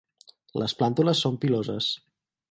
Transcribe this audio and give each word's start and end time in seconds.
Les 0.61 0.73
plàntules 0.79 1.21
són 1.25 1.37
piloses. 1.43 1.91